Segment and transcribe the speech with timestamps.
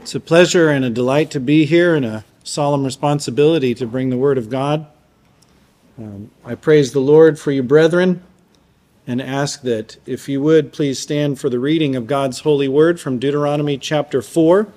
[0.00, 4.08] It's a pleasure and a delight to be here and a solemn responsibility to bring
[4.08, 4.86] the Word of God.
[5.98, 8.22] Um, I praise the Lord for you, brethren,
[9.06, 12.98] and ask that if you would please stand for the reading of God's holy Word
[12.98, 14.68] from Deuteronomy chapter 4.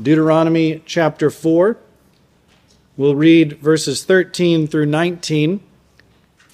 [0.00, 1.76] Deuteronomy chapter 4.
[2.96, 5.60] We'll read verses 13 through 19.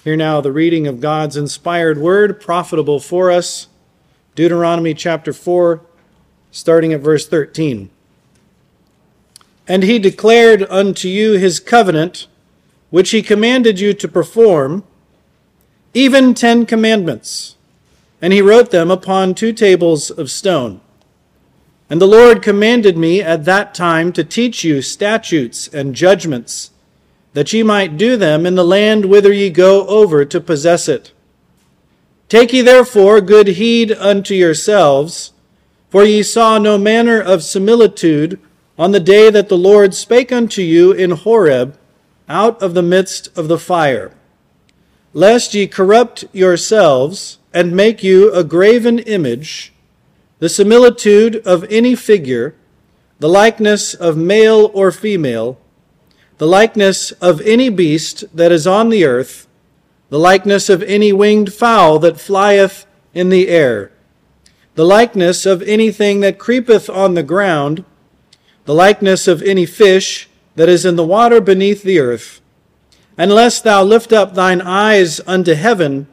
[0.03, 3.67] Hear now the reading of God's inspired Word, profitable for us.
[4.33, 5.81] Deuteronomy chapter 4
[6.51, 7.89] starting at verse 13.
[9.67, 12.27] And he declared unto you his covenant,
[12.89, 14.83] which he commanded you to perform,
[15.93, 17.55] even ten commandments.
[18.21, 20.81] And he wrote them upon two tables of stone.
[21.89, 26.71] And the Lord commanded me at that time to teach you statutes and judgments,
[27.33, 31.11] that ye might do them in the land whither ye go over to possess it.
[32.27, 35.31] Take ye therefore good heed unto yourselves
[35.89, 38.39] for ye saw no manner of similitude
[38.77, 41.77] on the day that the Lord spake unto you in Horeb
[42.29, 44.13] out of the midst of the fire,
[45.13, 49.73] lest ye corrupt yourselves and make you a graven image,
[50.37, 52.55] the similitude of any figure,
[53.17, 55.59] the likeness of male or female,
[56.37, 59.47] the likeness of any beast that is on the earth,
[60.09, 63.91] the likeness of any winged fowl that flieth in the air
[64.79, 67.83] the likeness of anything that creepeth on the ground,
[68.63, 72.39] the likeness of any fish that is in the water beneath the earth.
[73.17, 76.07] Unless thou lift up thine eyes unto heaven,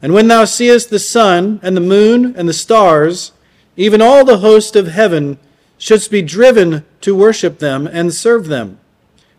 [0.00, 3.32] and when thou seest the sun and the moon and the stars,
[3.76, 5.36] even all the host of heaven,
[5.76, 8.78] shouldst be driven to worship them and serve them,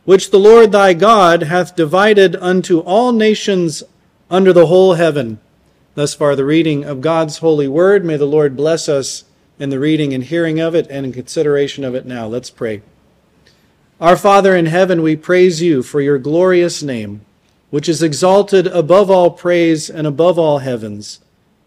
[0.04, 3.84] which the Lord thy God hath divided unto all nations
[4.30, 5.40] under the whole heaven
[6.00, 8.06] Thus far, the reading of God's holy word.
[8.06, 9.26] May the Lord bless us
[9.60, 12.26] in the reading and hearing of it and in consideration of it now.
[12.26, 12.84] Let's pray.
[14.00, 17.26] Our Father in heaven, we praise you for your glorious name,
[17.70, 21.20] which is exalted above all praise and above all heavens.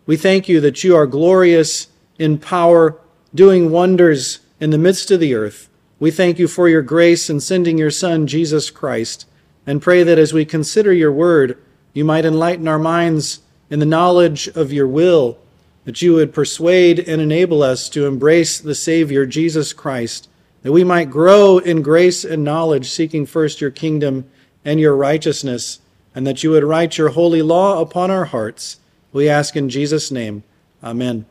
[0.06, 1.88] We thank you that you are glorious
[2.18, 2.98] in power,
[3.34, 5.68] doing wonders in the midst of the earth.
[6.00, 9.26] We thank you for your grace in sending your Son, Jesus Christ,
[9.66, 13.40] and pray that as we consider your word, you might enlighten our minds
[13.72, 15.38] in the knowledge of your will,
[15.86, 20.28] that you would persuade and enable us to embrace the Savior, Jesus Christ,
[20.62, 24.28] that we might grow in grace and knowledge, seeking first your kingdom
[24.62, 25.80] and your righteousness,
[26.14, 28.78] and that you would write your holy law upon our hearts.
[29.10, 30.42] We ask in Jesus' name.
[30.84, 31.24] Amen.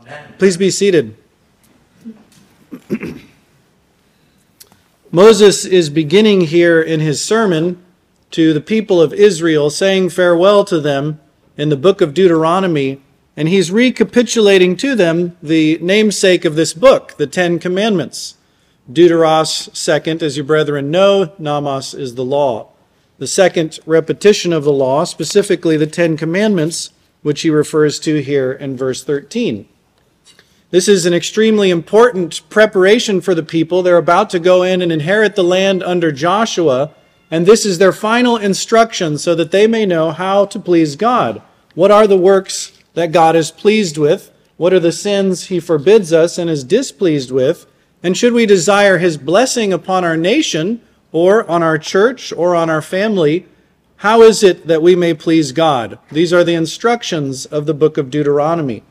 [0.00, 0.34] Amen.
[0.36, 1.16] Please be seated.
[5.12, 7.80] Moses is beginning here in his sermon
[8.32, 11.20] to the people of Israel, saying farewell to them
[11.56, 13.00] in the book of Deuteronomy,
[13.36, 18.36] and he's recapitulating to them the namesake of this book, the Ten Commandments.
[18.90, 22.70] Deuteros, second, as your brethren know, Nomos is the law.
[23.18, 26.90] The second repetition of the law, specifically the Ten Commandments,
[27.22, 29.68] which he refers to here in verse 13.
[30.70, 33.82] This is an extremely important preparation for the people.
[33.82, 36.90] They're about to go in and inherit the land under Joshua
[37.34, 41.42] and this is their final instruction so that they may know how to please God.
[41.74, 44.30] What are the works that God is pleased with?
[44.56, 47.66] What are the sins he forbids us and is displeased with?
[48.04, 50.80] And should we desire his blessing upon our nation
[51.10, 53.48] or on our church or on our family,
[53.96, 55.98] how is it that we may please God?
[56.12, 58.84] These are the instructions of the book of Deuteronomy.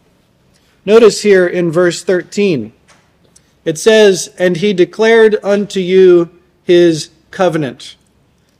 [0.85, 2.73] Notice here in verse 13,
[3.63, 7.95] it says, And he declared unto you his covenant.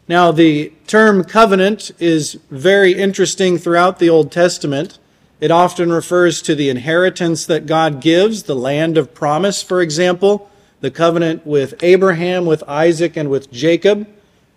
[0.08, 5.00] Now, the term covenant is very interesting throughout the Old Testament.
[5.40, 10.50] It often refers to the inheritance that God gives, the land of promise, for example,
[10.82, 14.08] the covenant with Abraham, with Isaac, and with Jacob.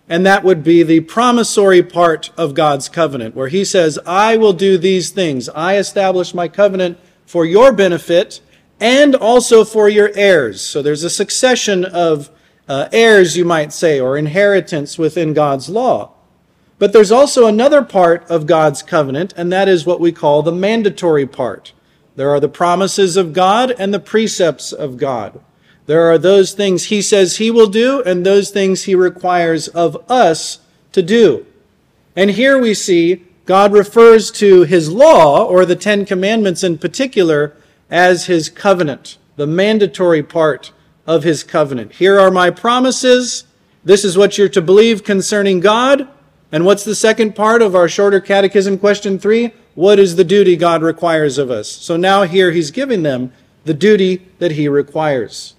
[0.09, 4.53] And that would be the promissory part of God's covenant, where He says, I will
[4.53, 5.47] do these things.
[5.49, 8.41] I establish my covenant for your benefit
[8.79, 10.61] and also for your heirs.
[10.61, 12.29] So there's a succession of
[12.67, 16.11] uh, heirs, you might say, or inheritance within God's law.
[16.79, 20.51] But there's also another part of God's covenant, and that is what we call the
[20.51, 21.73] mandatory part.
[22.15, 25.39] There are the promises of God and the precepts of God.
[25.85, 29.97] There are those things He says He will do and those things He requires of
[30.09, 30.59] us
[30.91, 31.45] to do.
[32.15, 37.55] And here we see God refers to His law, or the Ten Commandments in particular,
[37.89, 40.73] as His covenant, the mandatory part
[41.07, 41.93] of his covenant.
[41.93, 43.45] Here are my promises.
[43.83, 46.07] This is what you're to believe concerning God.
[46.51, 49.53] And what's the second part of our shorter catechism question three?
[49.75, 51.69] What is the duty God requires of us?
[51.69, 53.31] So now here he's giving them
[53.63, 55.55] the duty that he requires.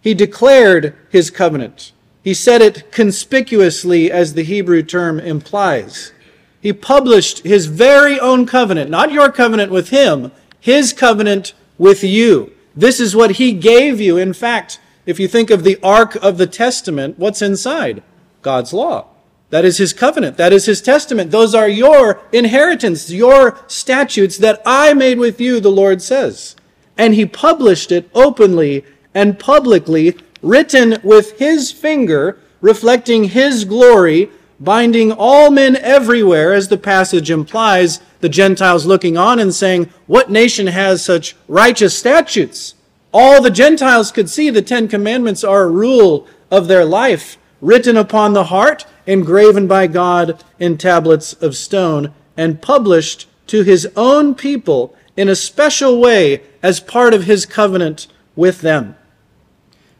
[0.00, 1.92] He declared his covenant.
[2.22, 6.12] He said it conspicuously, as the Hebrew term implies.
[6.60, 12.52] He published his very own covenant, not your covenant with him, his covenant with you.
[12.76, 14.16] This is what he gave you.
[14.16, 18.02] In fact, if you think of the Ark of the Testament, what's inside?
[18.42, 19.06] God's law.
[19.50, 20.36] That is his covenant.
[20.36, 21.30] That is his testament.
[21.30, 26.56] Those are your inheritance, your statutes that I made with you, the Lord says.
[26.98, 28.84] And he published it openly
[29.14, 34.28] and publicly, written with his finger, reflecting his glory,
[34.60, 40.30] binding all men everywhere, as the passage implies, the Gentiles looking on and saying, What
[40.30, 42.74] nation has such righteous statutes?
[43.12, 47.96] All the Gentiles could see the Ten Commandments are a rule of their life, written
[47.96, 54.34] upon the heart, engraven by God in tablets of stone, and published to his own
[54.34, 58.96] people in a special way as part of his covenant with them.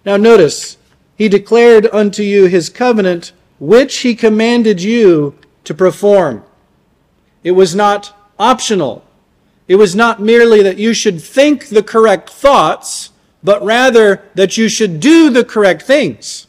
[0.05, 0.77] Now, notice,
[1.17, 5.35] he declared unto you his covenant, which he commanded you
[5.65, 6.43] to perform.
[7.43, 9.05] It was not optional.
[9.69, 13.11] It was not merely that you should think the correct thoughts,
[13.43, 16.47] but rather that you should do the correct things.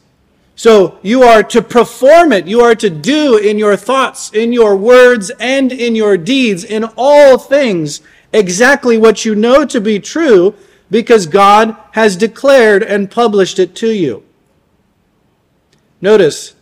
[0.56, 2.46] So you are to perform it.
[2.46, 6.84] You are to do in your thoughts, in your words, and in your deeds, in
[6.96, 8.00] all things,
[8.32, 10.54] exactly what you know to be true
[10.90, 14.22] because God has declared and published it to you.
[16.00, 16.54] Notice,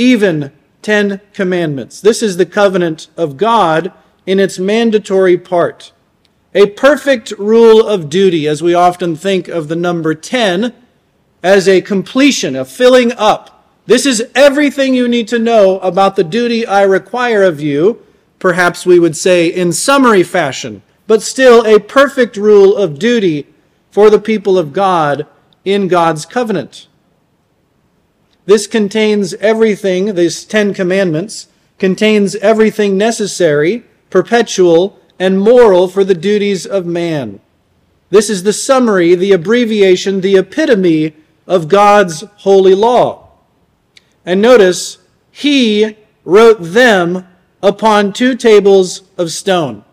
[0.00, 0.50] even
[0.80, 2.00] Ten Commandments.
[2.00, 3.92] This is the covenant of God
[4.24, 5.92] in its mandatory part.
[6.54, 10.74] A perfect rule of duty, as we often think of the number 10
[11.42, 13.66] as a completion, a filling up.
[13.84, 18.02] This is everything you need to know about the duty I require of you,
[18.38, 23.46] perhaps we would say in summary fashion, but still a perfect rule of duty
[23.90, 25.26] for the people of God
[25.66, 26.88] in God's covenant.
[28.50, 31.46] This contains everything, these Ten Commandments,
[31.78, 37.38] contains everything necessary, perpetual, and moral for the duties of man.
[38.08, 41.14] This is the summary, the abbreviation, the epitome
[41.46, 43.28] of God's holy law.
[44.26, 44.98] And notice,
[45.30, 47.28] he wrote them
[47.62, 49.84] upon two tables of stone.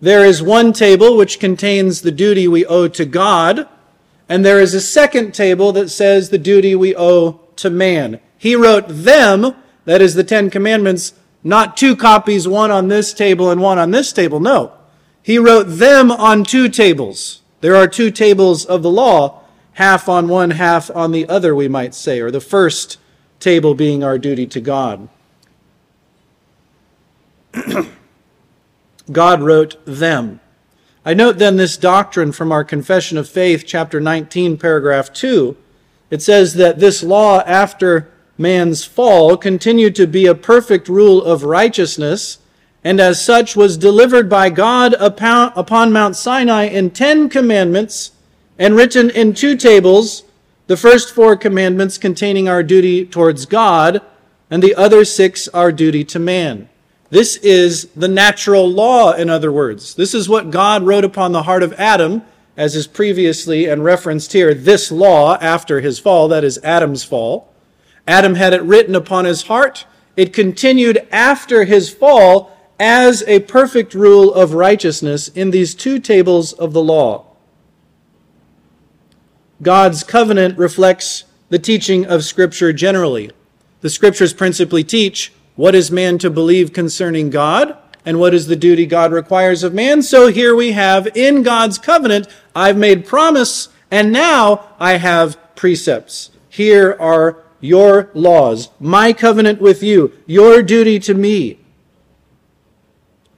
[0.00, 3.66] There is one table which contains the duty we owe to God,
[4.28, 8.20] and there is a second table that says the duty we owe to man.
[8.38, 9.54] He wrote them,
[9.84, 11.14] that is the Ten Commandments,
[11.44, 14.40] not two copies, one on this table and one on this table.
[14.40, 14.72] No.
[15.22, 17.42] He wrote them on two tables.
[17.60, 19.42] There are two tables of the law,
[19.74, 22.98] half on one, half on the other, we might say, or the first
[23.38, 25.08] table being our duty to God.
[29.12, 30.40] God wrote them.
[31.04, 35.56] I note then this doctrine from our Confession of Faith, chapter 19, paragraph 2.
[36.10, 38.08] It says that this law after
[38.38, 42.38] man's fall continued to be a perfect rule of righteousness,
[42.84, 48.12] and as such was delivered by God upon Mount Sinai in ten commandments
[48.56, 50.22] and written in two tables,
[50.68, 54.02] the first four commandments containing our duty towards God,
[54.50, 56.68] and the other six our duty to man.
[57.12, 59.94] This is the natural law, in other words.
[59.96, 62.22] This is what God wrote upon the heart of Adam,
[62.56, 67.52] as is previously and referenced here, this law after his fall, that is Adam's fall.
[68.08, 69.84] Adam had it written upon his heart.
[70.16, 76.54] It continued after his fall as a perfect rule of righteousness in these two tables
[76.54, 77.26] of the law.
[79.60, 83.32] God's covenant reflects the teaching of Scripture generally.
[83.82, 87.76] The Scriptures principally teach what is man to believe concerning God?
[88.04, 90.02] And what is the duty God requires of man?
[90.02, 96.30] So here we have in God's covenant, I've made promise, and now I have precepts.
[96.48, 101.60] Here are your laws, my covenant with you, your duty to me.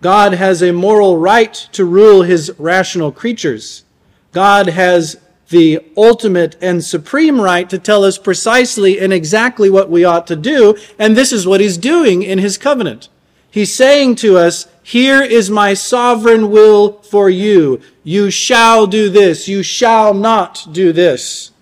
[0.01, 3.85] God has a moral right to rule his rational creatures.
[4.33, 5.17] God has
[5.55, 10.35] the ultimate and supreme right to tell us precisely and exactly what we ought to
[10.35, 10.77] do.
[10.99, 13.09] And this is what he's doing in his covenant.
[13.49, 17.81] He's saying to us, here is my sovereign will for you.
[18.03, 19.47] You shall do this.
[19.47, 21.53] You shall not do this.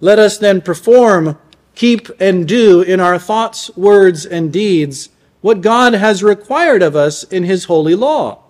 [0.00, 1.38] Let us then perform,
[1.76, 5.10] keep, and do in our thoughts, words, and deeds
[5.42, 8.42] what God has required of us in his holy law.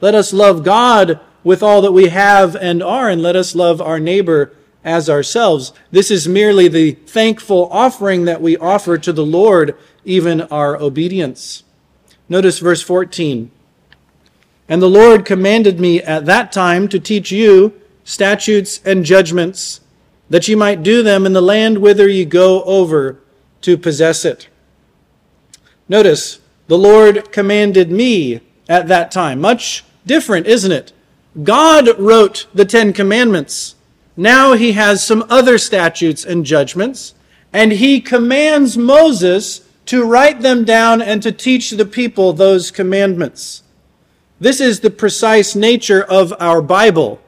[0.00, 3.80] Let us love God with all that we have and are, and let us love
[3.80, 5.72] our neighbor as ourselves.
[5.90, 11.62] This is merely the thankful offering that we offer to the Lord, even our obedience.
[12.28, 13.50] Notice verse 14.
[14.68, 19.80] And the Lord commanded me at that time to teach you statutes and judgments,
[20.30, 23.20] that ye might do them in the land whither ye go over
[23.60, 24.48] to possess it.
[25.88, 29.40] Notice, the Lord commanded me at that time.
[29.40, 30.93] Much different, isn't it?
[31.42, 33.74] God wrote the Ten Commandments.
[34.16, 37.14] Now he has some other statutes and judgments,
[37.52, 43.62] and he commands Moses to write them down and to teach the people those commandments.
[44.38, 47.20] This is the precise nature of our Bible.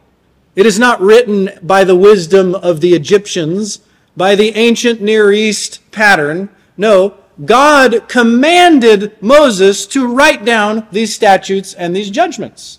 [0.55, 3.81] It is not written by the wisdom of the Egyptians,
[4.17, 6.49] by the ancient Near East pattern.
[6.77, 12.79] No, God commanded Moses to write down these statutes and these judgments.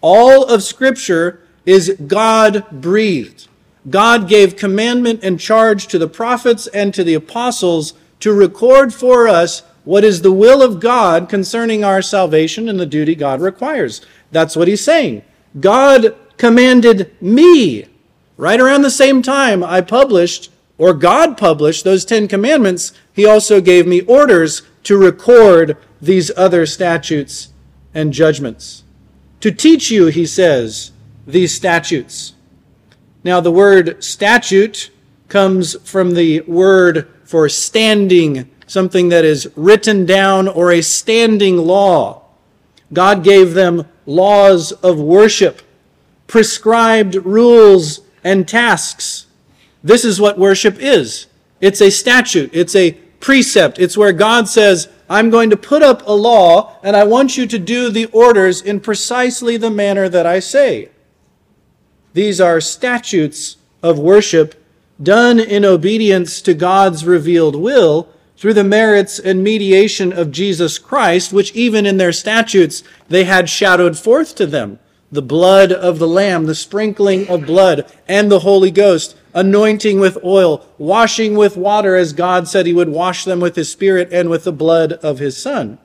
[0.00, 3.48] All of Scripture is God breathed.
[3.88, 9.26] God gave commandment and charge to the prophets and to the apostles to record for
[9.26, 14.02] us what is the will of God concerning our salvation and the duty God requires.
[14.30, 15.22] That's what he's saying.
[15.58, 17.86] God commanded me,
[18.36, 23.60] right around the same time I published, or God published those Ten Commandments, he also
[23.60, 27.52] gave me orders to record these other statutes
[27.94, 28.84] and judgments.
[29.40, 30.92] To teach you, he says,
[31.26, 32.34] these statutes.
[33.24, 34.90] Now, the word statute
[35.28, 42.22] comes from the word for standing, something that is written down, or a standing law.
[42.92, 45.62] God gave them laws of worship,
[46.26, 49.26] prescribed rules and tasks.
[49.82, 51.26] This is what worship is.
[51.60, 52.50] It's a statute.
[52.52, 53.78] It's a precept.
[53.78, 57.46] It's where God says, I'm going to put up a law and I want you
[57.48, 60.90] to do the orders in precisely the manner that I say.
[62.14, 64.54] These are statutes of worship
[65.02, 71.32] done in obedience to God's revealed will through the merits and mediation of Jesus Christ,
[71.32, 74.78] which even in their statutes they had shadowed forth to them
[75.12, 80.18] the blood of the Lamb, the sprinkling of blood, and the Holy Ghost, anointing with
[80.24, 84.28] oil, washing with water, as God said he would wash them with his Spirit and
[84.28, 85.78] with the blood of his Son.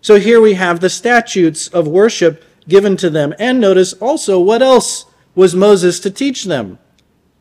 [0.00, 3.34] So here we have the statutes of worship given to them.
[3.38, 6.78] And notice also what else was Moses to teach them?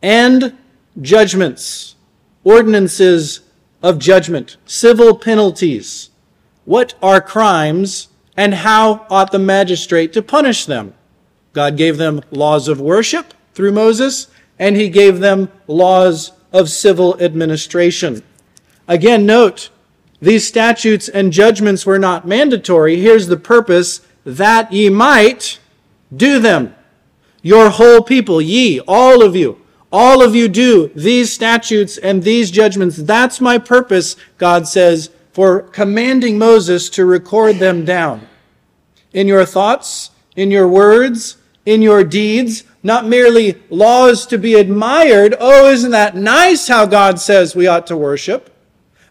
[0.01, 0.58] And
[1.01, 1.96] judgments,
[2.44, 3.41] ordinances
[3.84, 6.10] of judgment, civil penalties.
[6.65, 10.94] What are crimes and how ought the magistrate to punish them?
[11.53, 14.27] God gave them laws of worship through Moses,
[14.59, 18.23] and he gave them laws of civil administration.
[18.87, 19.69] Again, note,
[20.19, 22.99] these statutes and judgments were not mandatory.
[22.99, 25.59] Here's the purpose that ye might
[26.15, 26.75] do them.
[27.41, 29.61] Your whole people, ye, all of you,
[29.91, 32.97] all of you do these statutes and these judgments.
[32.97, 38.27] That's my purpose, God says, for commanding Moses to record them down.
[39.13, 45.36] In your thoughts, in your words, in your deeds, not merely laws to be admired.
[45.41, 48.50] Oh, isn't that nice how God says we ought to worship?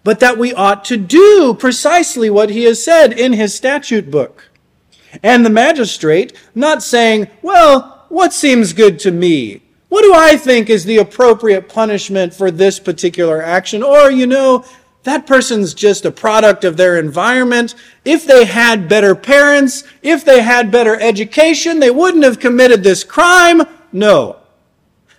[0.02, 4.48] But that we ought to do precisely what he has said in his statute book.
[5.22, 9.60] And the magistrate not saying, well, what seems good to me?
[9.90, 13.82] What do I think is the appropriate punishment for this particular action?
[13.82, 14.64] Or, you know,
[15.06, 17.76] that person's just a product of their environment.
[18.04, 23.04] If they had better parents, if they had better education, they wouldn't have committed this
[23.04, 23.62] crime.
[23.92, 24.38] No.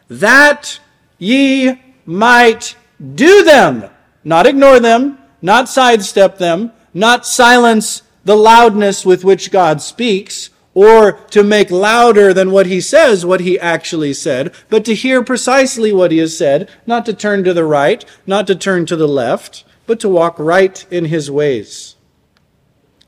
[0.10, 0.82] That
[1.18, 2.76] ye might
[3.16, 3.90] do them,
[4.26, 11.14] not ignore them, not sidestep them, not silence the loudness with which God speaks, or
[11.32, 15.94] to make louder than what he says what he actually said, but to hear precisely
[15.94, 19.08] what he has said, not to turn to the right, not to turn to the
[19.08, 21.96] left, but to walk right in his ways.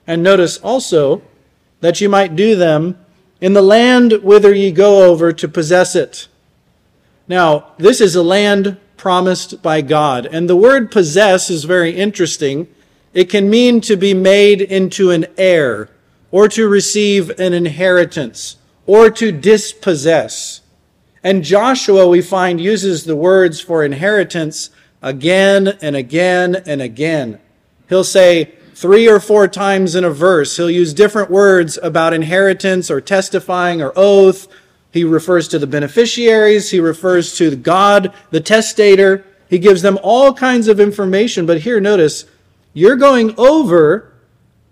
[0.07, 1.21] And notice also
[1.81, 2.97] that you might do them
[3.39, 6.27] in the land whither ye go over to possess it.
[7.27, 12.67] Now, this is a land promised by God, and the word possess is very interesting.
[13.13, 15.89] It can mean to be made into an heir
[16.31, 20.61] or to receive an inheritance, or to dispossess.
[21.23, 24.69] And Joshua, we find, uses the words for inheritance
[25.01, 27.39] again and again and again.
[27.87, 32.89] He'll say three or four times in a verse, he'll use different words about inheritance
[32.89, 34.47] or testifying or oath.
[34.91, 39.25] He refers to the beneficiaries, he refers to God, the testator.
[39.49, 41.45] He gives them all kinds of information.
[41.47, 42.25] But here, notice,
[42.73, 44.13] you're going over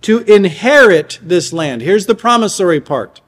[0.01, 1.81] to inherit this land.
[1.81, 3.21] Here's the promissory part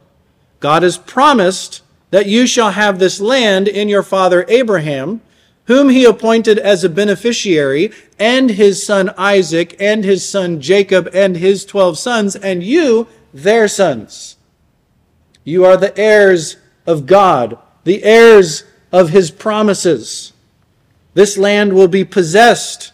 [0.59, 5.21] God has promised that you shall have this land in your father Abraham,
[5.69, 11.37] whom he appointed as a beneficiary, and his son Isaac, and his son Jacob, and
[11.37, 14.35] his twelve sons, and you, their sons.
[15.43, 16.57] You are the heirs
[16.87, 20.33] of God, the heirs of his promises.
[21.13, 22.91] This land will be possessed.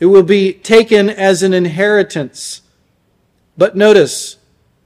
[0.00, 2.62] It will be taken as an inheritance.
[3.56, 4.38] But notice,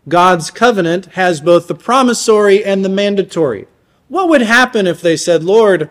[0.06, 3.68] God's covenant has both the promissory and the mandatory.
[4.08, 5.88] What would happen if they said, Lord,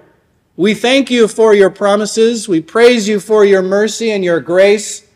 [0.62, 2.48] we thank you for your promises.
[2.48, 5.08] We praise you for your mercy and your grace.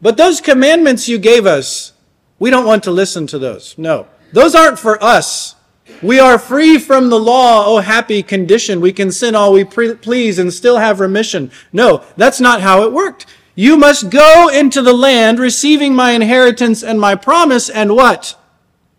[0.00, 1.92] But those commandments you gave us,
[2.38, 3.76] we don't want to listen to those.
[3.76, 4.06] No.
[4.32, 5.56] Those aren't for us.
[6.02, 8.80] We are free from the law, oh happy condition.
[8.80, 11.50] We can sin all we please and still have remission.
[11.72, 13.26] No, that's not how it worked.
[13.56, 18.38] You must go into the land receiving my inheritance and my promise and what?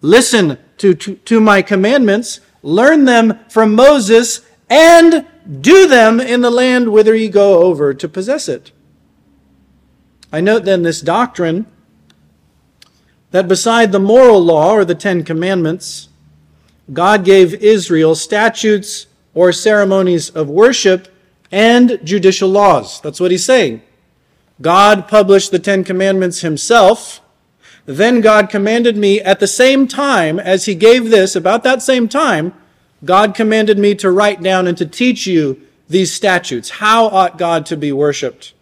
[0.01, 6.49] Listen to, to, to my commandments, learn them from Moses, and do them in the
[6.49, 8.71] land whither ye go over to possess it.
[10.31, 11.65] I note then this doctrine
[13.31, 16.09] that beside the moral law or the Ten Commandments,
[16.91, 21.07] God gave Israel statutes or ceremonies of worship
[21.51, 22.99] and judicial laws.
[23.01, 23.81] That's what he's saying.
[24.61, 27.21] God published the Ten Commandments himself.
[27.85, 32.09] Then God commanded me at the same time as he gave this, about that same
[32.09, 32.53] time,
[33.05, 36.69] God commanded me to write down and to teach you these statutes.
[36.69, 38.53] How ought God to be worshiped?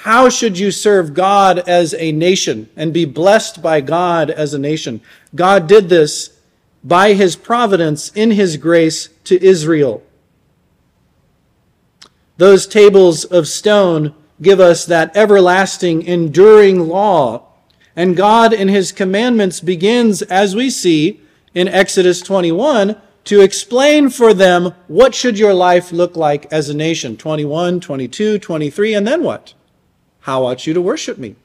[0.00, 4.58] How should you serve God as a nation and be blessed by God as a
[4.58, 5.00] nation?
[5.34, 6.38] God did this
[6.84, 10.02] by his providence in his grace to Israel.
[12.36, 17.46] Those tables of stone give us that everlasting, enduring law.
[17.96, 21.20] And God in his commandments begins, as we see
[21.54, 26.74] in Exodus 21, to explain for them what should your life look like as a
[26.74, 29.52] nation 21 22 23 and then what?
[30.20, 31.36] How ought you to worship me?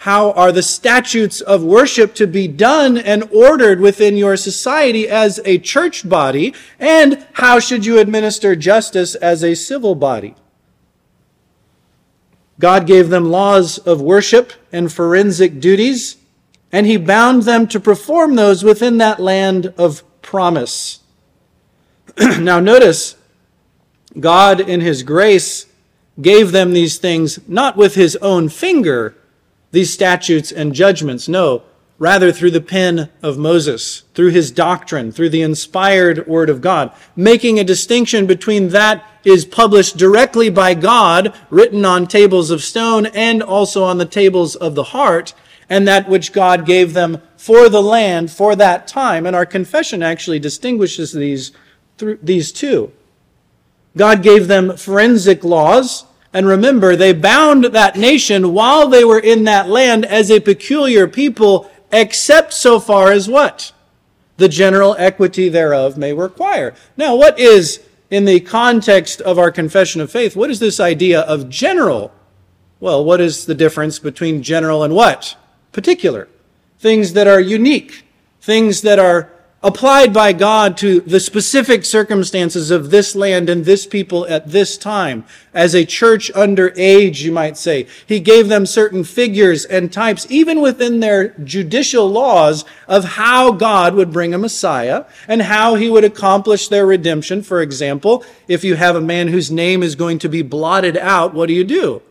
[0.00, 5.40] How are the statutes of worship to be done and ordered within your society as
[5.44, 6.54] a church body?
[6.78, 10.34] And how should you administer justice as a civil body?
[12.58, 16.16] God gave them laws of worship and forensic duties
[16.72, 21.00] and he bound them to perform those within that land of promise
[22.40, 23.16] now, notice
[24.18, 25.66] God, in His grace,
[26.20, 29.14] gave them these things not with His own finger,
[29.72, 31.28] these statutes and judgments.
[31.28, 31.62] No,
[31.98, 36.92] rather through the pen of Moses, through his doctrine, through the inspired word of God,
[37.14, 43.06] making a distinction between that is published directly by God, written on tables of stone
[43.06, 45.34] and also on the tables of the heart,
[45.68, 49.26] and that which God gave them for the land for that time.
[49.26, 51.50] And our confession actually distinguishes these
[51.98, 52.92] through these two.
[53.96, 56.04] God gave them forensic laws.
[56.32, 61.08] And remember, they bound that nation while they were in that land as a peculiar
[61.08, 63.72] people, except so far as what?
[64.36, 66.74] The general equity thereof may require.
[66.96, 67.80] Now, what is,
[68.10, 72.12] in the context of our confession of faith, what is this idea of general?
[72.80, 75.36] Well, what is the difference between general and what?
[75.72, 76.28] Particular.
[76.78, 78.04] Things that are unique,
[78.42, 83.86] things that are applied by God to the specific circumstances of this land and this
[83.86, 85.24] people at this time.
[85.54, 87.86] As a church under age, you might say.
[88.06, 93.94] He gave them certain figures and types, even within their judicial laws, of how God
[93.94, 97.42] would bring a Messiah and how he would accomplish their redemption.
[97.42, 101.34] For example, if you have a man whose name is going to be blotted out,
[101.34, 102.02] what do you do?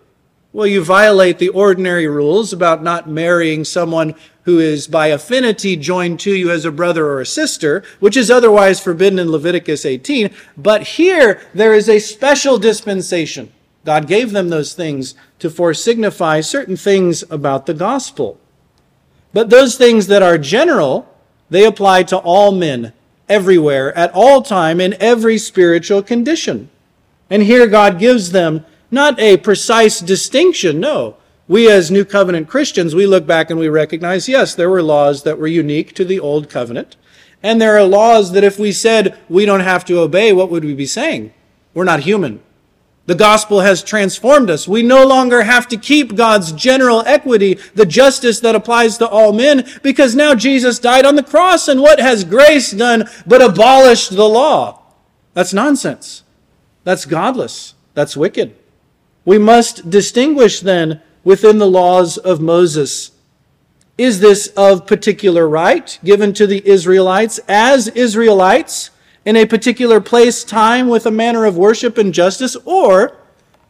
[0.56, 6.22] Well, you violate the ordinary rules about not marrying someone who is by affinity joined
[6.22, 10.34] to you as a brother or a sister, which is otherwise forbidden in Leviticus 18.
[10.56, 13.52] But here, there is a special dispensation.
[13.84, 18.39] God gave them those things to foresignify certain things about the gospel.
[19.34, 21.13] But those things that are general,
[21.50, 22.94] they apply to all men,
[23.28, 26.70] everywhere, at all time, in every spiritual condition.
[27.30, 31.17] And here God gives them not a precise distinction, no.
[31.47, 35.21] We as New Covenant Christians, we look back and we recognize, yes, there were laws
[35.21, 36.95] that were unique to the Old Covenant.
[37.43, 40.65] And there are laws that if we said we don't have to obey, what would
[40.65, 41.31] we be saying?
[41.75, 42.41] We're not human.
[43.05, 44.67] The gospel has transformed us.
[44.67, 49.31] We no longer have to keep God's general equity, the justice that applies to all
[49.31, 54.15] men, because now Jesus died on the cross, and what has grace done but abolished
[54.15, 54.81] the law?
[55.36, 56.23] That's nonsense.
[56.84, 57.75] That's godless.
[57.93, 58.55] That's wicked.
[59.25, 63.11] We must distinguish then within the laws of Moses.
[63.97, 68.91] Is this of particular right given to the Israelites as Israelites
[69.25, 72.55] in a particular place, time, with a manner of worship and justice?
[72.65, 73.17] Or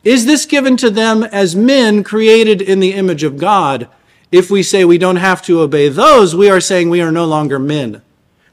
[0.04, 3.88] is this given to them as men created in the image of God?
[4.32, 7.26] If we say we don't have to obey those, we are saying we are no
[7.26, 8.02] longer men.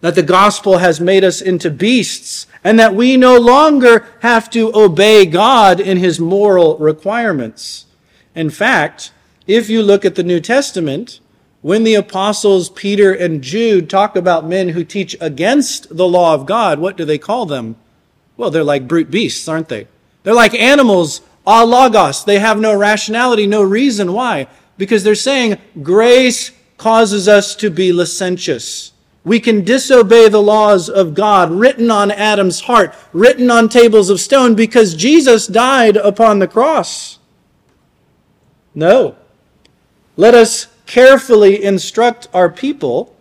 [0.03, 4.75] that the gospel has made us into beasts, and that we no longer have to
[4.75, 7.87] obey God in his moral requirements.
[8.35, 9.13] In fact,
[9.47, 11.21] if you look at the New Testament,
[11.61, 16.47] when the apostles Peter and Jude talk about men who teach against the law of
[16.47, 17.77] God, what do they call them?
[18.37, 19.87] Well, they're like brute beasts, aren't they?
[20.23, 22.25] They're like animals, alogos.
[22.25, 24.49] They have no rationality, no reason why.
[24.79, 28.92] Because they're saying grace causes us to be licentious.
[29.25, 34.21] We can disobey the laws of God written on Adam's heart, written on tables of
[34.21, 37.19] stone, because Jesus died upon the cross.
[38.75, 39.17] No.
[40.17, 43.15] Let us carefully instruct our people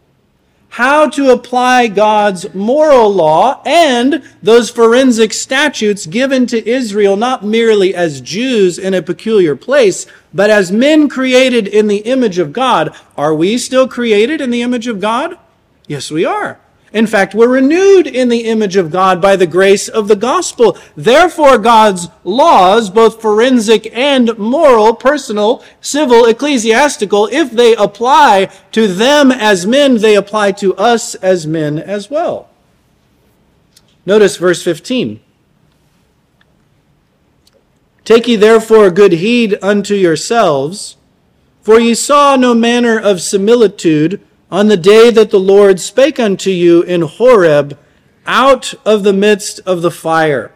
[0.72, 7.94] how to apply God's moral law and those forensic statutes given to Israel, not merely
[7.94, 12.96] as Jews in a peculiar place, but as men created in the image of God.
[13.18, 15.38] Are we still created in the image of God?
[15.92, 16.58] Yes, we are.
[16.94, 20.78] In fact, we're renewed in the image of God by the grace of the gospel.
[20.96, 29.34] Therefore, God's laws, both forensic and moral, personal, civil, ecclesiastical, if they apply to them
[29.34, 32.50] as men, they apply to us as men as well.
[34.06, 35.20] Notice verse 15.
[38.06, 40.96] Take ye therefore good heed unto yourselves,
[41.62, 46.50] for ye saw no manner of similitude on the day that the Lord spake unto
[46.50, 47.78] you in Horeb
[48.28, 50.52] out of the midst of the fire.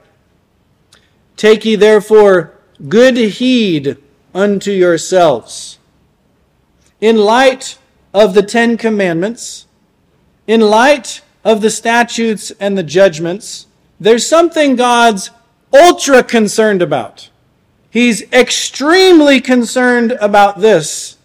[1.37, 2.53] Take ye therefore
[2.89, 3.97] good heed
[4.33, 5.79] unto yourselves.
[6.99, 7.77] In light
[8.13, 9.65] of the Ten Commandments,
[10.45, 13.67] in light of the statutes and the judgments,
[13.99, 15.31] there's something God's
[15.73, 17.29] ultra concerned about.
[17.89, 21.17] He's extremely concerned about this.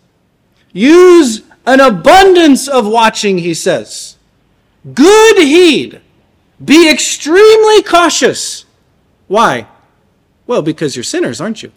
[0.73, 4.17] Use an abundance of watching, he says.
[4.95, 6.01] Good heed.
[6.65, 8.65] Be extremely cautious.
[9.29, 9.67] Why?
[10.47, 11.73] Well, because you're sinners, aren't you?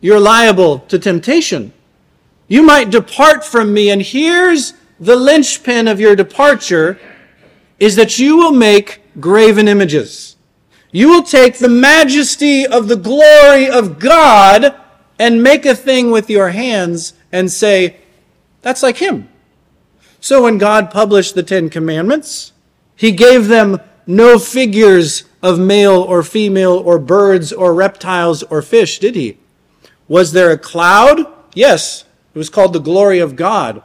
[0.00, 1.72] You're liable to temptation.
[2.48, 6.98] You might depart from me, and here's the linchpin of your departure
[7.78, 10.36] is that you will make graven images.
[10.92, 14.74] You will take the majesty of the glory of God
[15.18, 17.98] and make a thing with your hands and say,
[18.66, 19.28] that's like him.
[20.18, 22.52] So when God published the Ten Commandments,
[22.96, 28.98] he gave them no figures of male or female or birds or reptiles or fish,
[28.98, 29.38] did he?
[30.08, 31.32] Was there a cloud?
[31.54, 32.06] Yes.
[32.34, 33.84] It was called the glory of God.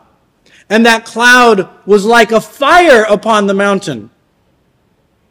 [0.67, 4.09] And that cloud was like a fire upon the mountain.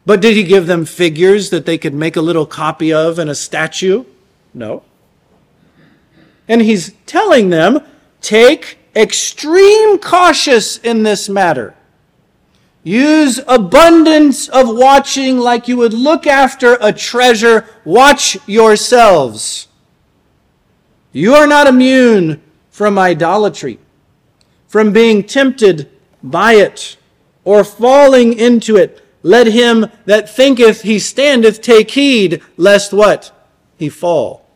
[0.05, 3.29] But did he give them figures that they could make a little copy of and
[3.29, 4.05] a statue?
[4.53, 4.83] No.
[6.47, 7.81] And he's telling them,
[8.21, 11.75] take extreme cautious in this matter.
[12.83, 17.67] Use abundance of watching like you would look after a treasure.
[17.85, 19.67] Watch yourselves.
[21.11, 23.77] You are not immune from idolatry,
[24.67, 25.91] from being tempted
[26.23, 26.97] by it,
[27.43, 29.05] or falling into it.
[29.21, 33.31] Let him that thinketh he standeth take heed, lest what?
[33.77, 34.47] He fall.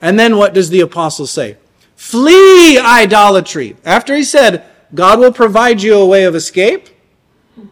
[0.00, 1.58] And then what does the apostle say?
[2.00, 3.76] Flee idolatry.
[3.84, 6.88] After he said, God will provide you a way of escape,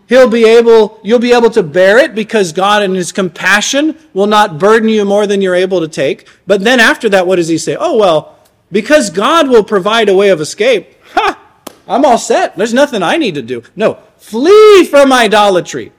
[0.07, 4.27] He'll be able, you'll be able to bear it because God in His compassion will
[4.27, 6.29] not burden you more than you're able to take.
[6.47, 7.75] But then after that, what does He say?
[7.81, 8.38] Oh, well,
[8.71, 11.43] because God will provide a way of escape, ha,
[11.88, 12.55] I'm all set.
[12.55, 13.62] There's nothing I need to do.
[13.77, 15.91] No, flee from idolatry.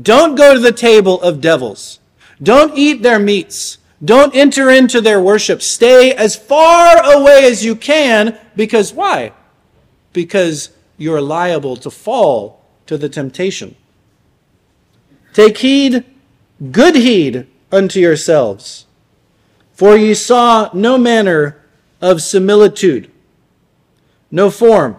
[0.00, 2.00] Don't go to the table of devils.
[2.42, 3.78] Don't eat their meats.
[4.04, 5.62] Don't enter into their worship.
[5.62, 9.32] Stay as far away as you can because why?
[10.12, 13.76] Because you're liable to fall to the temptation.
[15.32, 16.04] Take heed,
[16.72, 18.86] good heed unto yourselves,
[19.72, 21.62] for ye saw no manner
[22.00, 23.10] of similitude,
[24.30, 24.96] no form,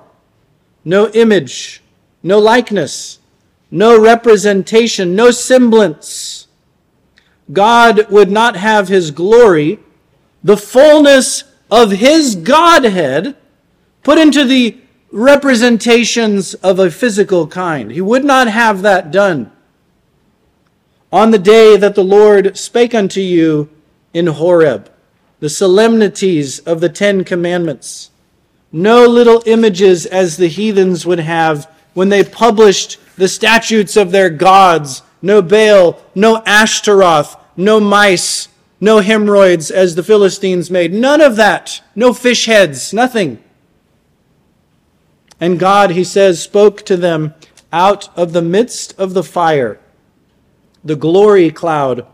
[0.83, 1.83] no image,
[2.23, 3.19] no likeness,
[3.69, 6.42] no representation, no semblance
[7.51, 9.79] God would not have his glory,
[10.43, 13.35] the fullness of his Godhead,
[14.03, 14.77] put into the
[15.11, 17.91] representations of a physical kind.
[17.91, 19.51] He would not have that done.
[21.11, 23.69] On the day that the Lord spake unto you
[24.13, 24.91] in Horeb,
[25.39, 28.09] the solemnities of the Ten Commandments,
[28.71, 34.31] no little images as the heathens would have when they published the statutes of their
[34.31, 40.93] gods no Baal, no Ashtaroth, no mice, no hemorrhoids as the Philistines made.
[40.93, 41.81] None of that.
[41.95, 43.41] No fish heads, nothing.
[45.39, 47.33] And God, he says, spoke to them
[47.71, 49.79] out of the midst of the fire,
[50.83, 52.05] the glory cloud.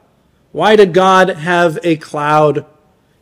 [0.52, 2.66] Why did God have a cloud?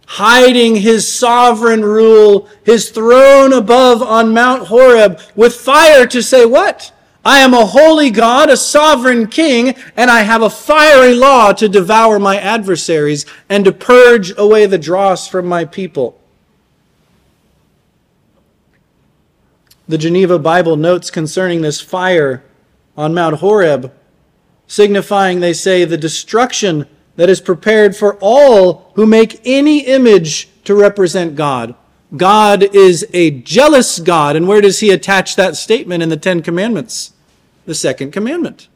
[0.07, 6.93] Hiding his sovereign rule, his throne above on Mount Horeb, with fire to say, What?
[7.27, 11.67] I am a holy God, a sovereign king, and I have a fiery law to
[11.67, 16.21] devour my adversaries and to purge away the dross from my people.
[19.89, 22.45] The Geneva Bible notes concerning this fire
[22.95, 23.91] on Mount Horeb,
[24.65, 26.87] signifying, they say, the destruction
[27.17, 31.75] that is prepared for all who make any image to represent God.
[32.15, 34.37] God is a jealous God.
[34.37, 37.11] And where does he attach that statement in the Ten Commandments?
[37.67, 38.69] The second commandment.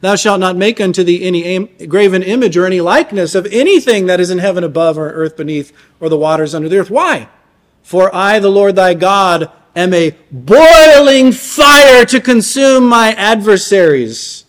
[0.00, 4.20] Thou shalt not make unto thee any graven image or any likeness of anything that
[4.20, 6.90] is in heaven above or earth beneath or the waters under the earth.
[6.90, 7.28] Why?
[7.82, 14.44] For I, the Lord thy God, am a boiling fire to consume my adversaries.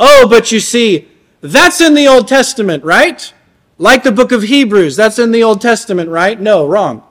[0.00, 1.08] Oh, but you see,
[1.40, 3.32] that's in the Old Testament, right?
[3.78, 6.40] Like the book of Hebrews, that's in the Old Testament, right?
[6.40, 7.02] No, wrong.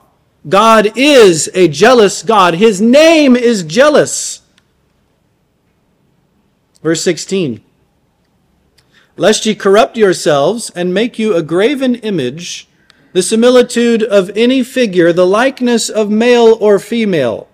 [0.48, 2.54] God is a jealous God.
[2.54, 4.42] His name is jealous.
[6.84, 7.62] Verse 16
[9.16, 12.68] Lest ye corrupt yourselves and make you a graven image,
[13.14, 17.48] the similitude of any figure, the likeness of male or female.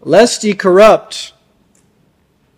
[0.00, 1.32] Lest ye corrupt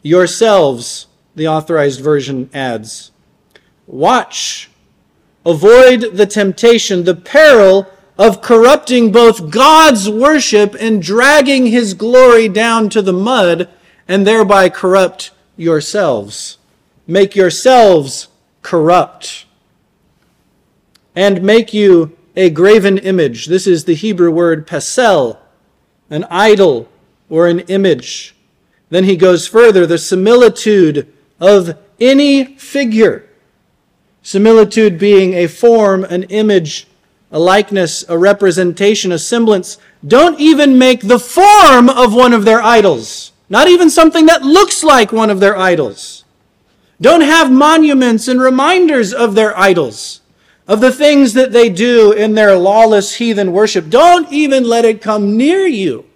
[0.00, 3.10] yourselves, the authorized version adds.
[3.86, 4.70] Watch,
[5.44, 12.88] avoid the temptation, the peril of corrupting both God's worship and dragging his glory down
[12.90, 13.68] to the mud
[14.12, 16.58] and thereby corrupt yourselves.
[17.06, 18.28] Make yourselves
[18.60, 19.46] corrupt.
[21.16, 23.46] And make you a graven image.
[23.46, 25.38] This is the Hebrew word pesel,
[26.10, 26.90] an idol
[27.30, 28.34] or an image.
[28.90, 33.30] Then he goes further, the similitude of any figure.
[34.22, 36.86] Similitude being a form, an image,
[37.30, 39.78] a likeness, a representation, a semblance.
[40.06, 43.31] Don't even make the form of one of their idols.
[43.52, 46.24] Not even something that looks like one of their idols.
[47.02, 50.22] Don't have monuments and reminders of their idols,
[50.66, 53.90] of the things that they do in their lawless heathen worship.
[53.90, 56.06] Don't even let it come near you,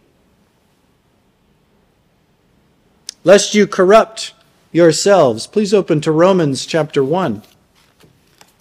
[3.22, 4.32] lest you corrupt
[4.72, 5.46] yourselves.
[5.46, 7.42] Please open to Romans chapter 1.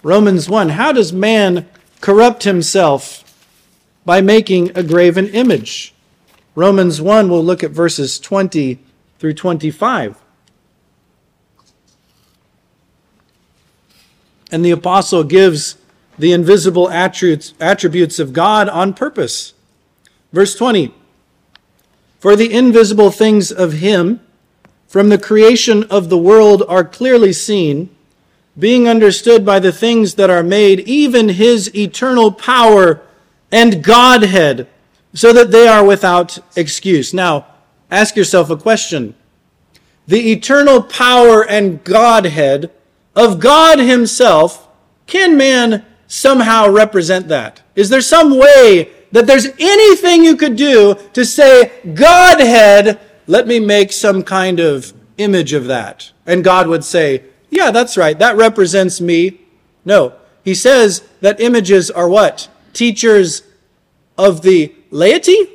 [0.04, 0.68] Romans 1.
[0.68, 1.66] How does man
[2.02, 3.22] corrupt himself?
[4.04, 5.95] By making a graven image.
[6.56, 8.80] Romans 1, we'll look at verses 20
[9.20, 10.18] through 25.
[14.52, 15.76] And the apostle gives
[16.18, 19.54] the invisible attributes, of God on purpose.
[20.32, 20.94] Verse 20
[22.20, 24.22] For the invisible things of him
[24.88, 27.90] from the creation of the world are clearly seen,
[28.58, 33.02] being understood by the things that are made, even his eternal power
[33.52, 34.70] and Godhead
[35.16, 37.14] so that they are without excuse.
[37.14, 37.48] Now,
[37.90, 39.16] ask yourself a question.
[40.08, 42.70] The eternal power and Godhead
[43.16, 44.68] of God Himself,
[45.08, 47.62] can man somehow represent that?
[47.76, 53.60] Is there some way that there's anything you could do to say, Godhead, let me
[53.60, 56.12] make some kind of image of that?
[56.26, 58.20] And God would say, yeah, that's right.
[58.20, 59.40] That represents me.
[59.86, 60.14] No.
[60.44, 62.50] He says that images are what?
[62.74, 63.44] Teachers
[64.18, 65.50] of the laity,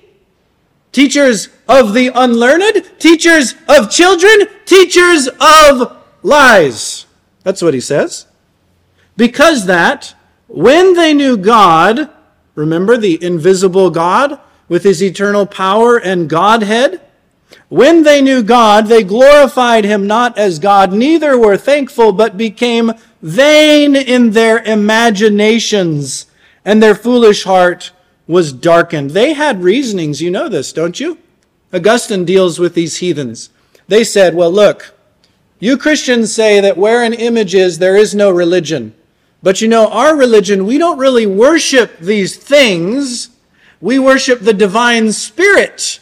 [0.92, 7.06] teachers of the unlearned, teachers of children, teachers of lies.
[7.42, 8.26] That's what he says.
[9.16, 10.14] Because that,
[10.48, 12.10] when they knew God,
[12.54, 17.00] remember the invisible God with his eternal power and Godhead,
[17.68, 22.92] when they knew God, they glorified him not as God, neither were thankful, but became
[23.22, 26.26] vain in their imaginations,
[26.64, 27.92] and their foolish heart
[28.30, 29.10] was darkened.
[29.10, 31.18] They had reasonings, you know this, don't you?
[31.72, 33.50] Augustine deals with these heathens.
[33.88, 34.94] They said, well, look,
[35.58, 38.94] you Christians say that where an image is, there is no religion.
[39.42, 43.30] But you know, our religion, we don't really worship these things.
[43.80, 45.98] We worship the divine spirit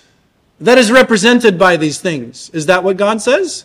[0.60, 2.50] that is represented by these things.
[2.50, 3.64] Is that what God says?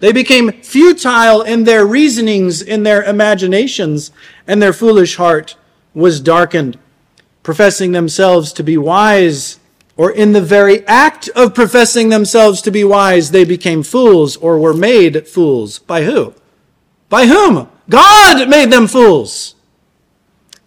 [0.00, 4.10] They became futile in their reasonings, in their imaginations,
[4.46, 5.56] and their foolish heart
[5.94, 6.78] was darkened
[7.46, 9.60] professing themselves to be wise,
[9.96, 14.58] or in the very act of professing themselves to be wise, they became fools or
[14.58, 15.78] were made fools.
[15.78, 16.34] By who?
[17.08, 17.68] By whom?
[17.88, 19.54] God made them fools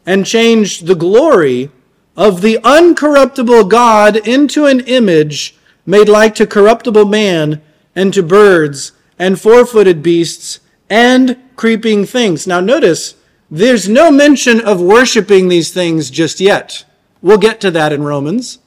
[0.05, 1.69] and changed the glory
[2.15, 7.61] of the uncorruptible God into an image made like to corruptible man,
[7.93, 12.47] and to birds, and four footed beasts, and creeping things.
[12.47, 13.15] Now, notice,
[13.51, 16.85] there's no mention of worshiping these things just yet.
[17.21, 18.59] We'll get to that in Romans.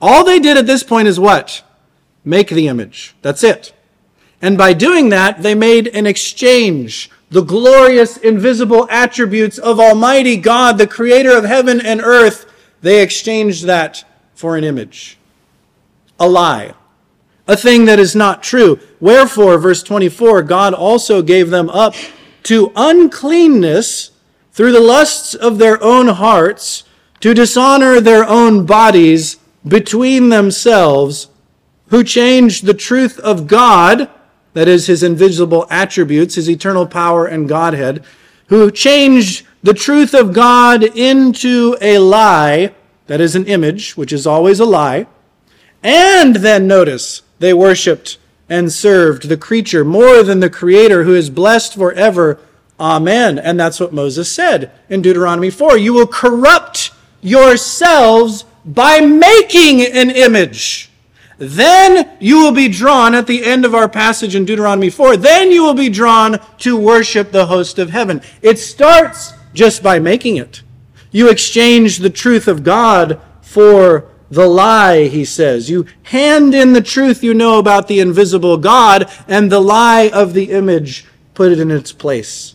[0.00, 1.62] All they did at this point is what?
[2.24, 3.14] Make the image.
[3.22, 3.72] That's it.
[4.42, 7.10] And by doing that, they made an exchange.
[7.30, 13.64] The glorious, invisible attributes of Almighty God, the creator of heaven and earth, they exchanged
[13.64, 15.16] that for an image.
[16.20, 16.74] A lie.
[17.46, 18.78] A thing that is not true.
[19.00, 21.94] Wherefore, verse 24, God also gave them up
[22.44, 24.10] to uncleanness
[24.54, 26.84] through the lusts of their own hearts
[27.20, 29.36] to dishonor their own bodies
[29.66, 31.28] between themselves,
[31.88, 34.08] who changed the truth of God,
[34.52, 38.04] that is, his invisible attributes, his eternal power and Godhead,
[38.46, 42.72] who changed the truth of God into a lie,
[43.08, 45.06] that is, an image, which is always a lie.
[45.82, 51.28] And then notice, they worshiped and served the creature more than the Creator who is
[51.28, 52.38] blessed forever
[52.78, 53.38] Amen.
[53.38, 55.78] And that's what Moses said in Deuteronomy 4.
[55.78, 60.90] You will corrupt yourselves by making an image.
[61.38, 65.16] Then you will be drawn at the end of our passage in Deuteronomy 4.
[65.16, 68.22] Then you will be drawn to worship the host of heaven.
[68.40, 70.62] It starts just by making it.
[71.10, 75.70] You exchange the truth of God for the lie, he says.
[75.70, 80.34] You hand in the truth you know about the invisible God and the lie of
[80.34, 82.53] the image, put it in its place.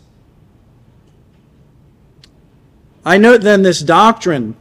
[3.09, 4.55] I note then this doctrine.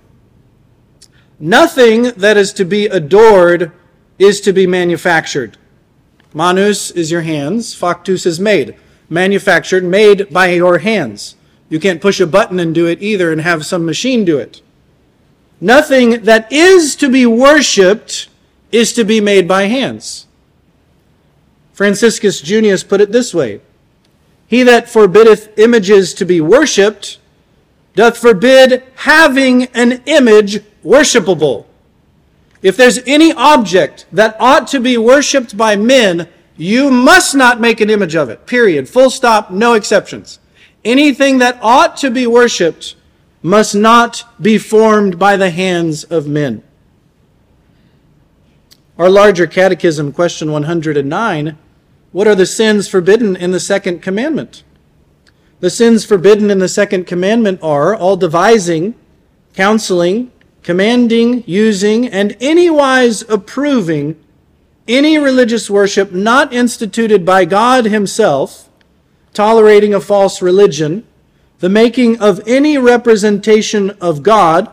[1.38, 3.72] Nothing that is to be adored
[4.18, 5.58] is to be manufactured.
[6.32, 8.74] Manus is your hands, factus is made.
[9.10, 11.36] Manufactured, made by your hands.
[11.68, 14.62] You can't push a button and do it either and have some machine do it.
[15.60, 18.30] Nothing that is to be worshiped
[18.72, 20.26] is to be made by hands.
[21.74, 23.60] Franciscus Junius put it this way
[24.46, 27.18] He that forbiddeth images to be worshipped
[27.98, 31.66] doth forbid having an image worshipable.
[32.62, 37.80] If there's any object that ought to be worshiped by men, you must not make
[37.80, 38.46] an image of it.
[38.46, 38.88] Period.
[38.88, 40.38] Full stop, no exceptions.
[40.84, 42.94] Anything that ought to be worshiped
[43.42, 46.62] must not be formed by the hands of men.
[48.96, 51.58] Our larger catechism, question 109
[52.12, 54.62] What are the sins forbidden in the second commandment?
[55.60, 58.94] The sins forbidden in the second commandment are all devising,
[59.54, 60.30] counseling,
[60.62, 64.22] commanding, using, and anywise approving
[64.86, 68.68] any religious worship not instituted by God Himself,
[69.34, 71.04] tolerating a false religion,
[71.58, 74.70] the making of any representation of God,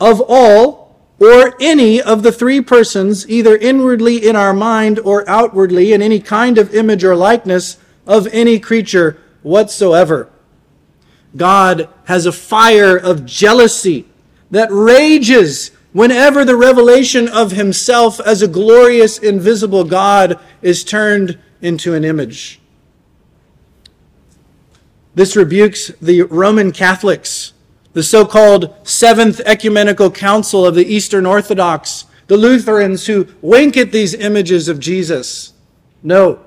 [0.00, 5.92] of all, or any of the three persons, either inwardly in our mind or outwardly
[5.92, 10.28] in any kind of image or likeness of any creature whatsoever.
[11.36, 14.06] God has a fire of jealousy
[14.50, 21.94] that rages whenever the revelation of himself as a glorious, invisible God is turned into
[21.94, 22.60] an image.
[25.14, 27.54] This rebukes the Roman Catholics,
[27.92, 33.92] the so called Seventh Ecumenical Council of the Eastern Orthodox, the Lutherans who wink at
[33.92, 35.54] these images of Jesus.
[36.02, 36.40] No.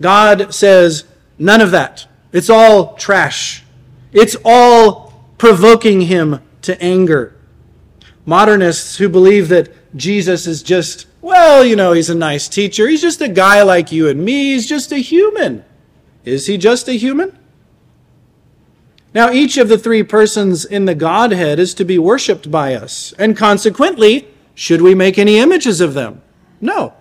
[0.00, 1.04] God says,
[1.38, 2.06] None of that.
[2.32, 3.64] It's all trash.
[4.12, 7.36] It's all provoking him to anger.
[8.26, 12.88] Modernists who believe that Jesus is just, well, you know, he's a nice teacher.
[12.88, 14.52] He's just a guy like you and me.
[14.52, 15.64] He's just a human.
[16.24, 17.38] Is he just a human?
[19.14, 23.14] Now, each of the three persons in the Godhead is to be worshiped by us.
[23.18, 26.20] And consequently, should we make any images of them?
[26.60, 26.94] No.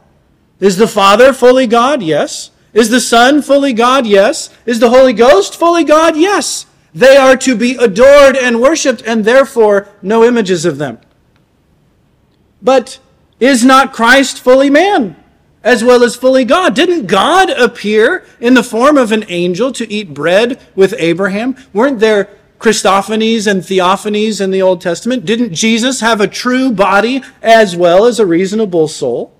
[0.59, 2.03] Is the Father fully God?
[2.03, 2.51] Yes.
[2.73, 4.05] Is the Son fully God?
[4.05, 4.49] Yes.
[4.65, 6.17] Is the Holy Ghost fully God?
[6.17, 6.65] Yes.
[6.93, 10.99] They are to be adored and worshiped, and therefore no images of them.
[12.61, 12.99] But
[13.39, 15.15] is not Christ fully man
[15.63, 16.75] as well as fully God?
[16.75, 21.55] Didn't God appear in the form of an angel to eat bread with Abraham?
[21.71, 22.29] Weren't there
[22.59, 25.25] Christophanies and theophanies in the Old Testament?
[25.25, 29.32] Didn't Jesus have a true body as well as a reasonable soul?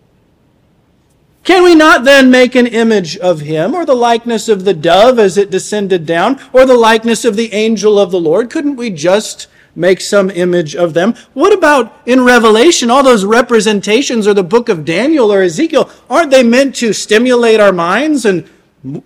[1.43, 5.19] Can we not then make an image of him, or the likeness of the dove
[5.19, 8.49] as it descended down, or the likeness of the angel of the Lord?
[8.49, 11.15] Couldn't we just make some image of them?
[11.33, 15.89] What about in Revelation, all those representations, or the book of Daniel or Ezekiel?
[16.09, 18.49] Aren't they meant to stimulate our minds and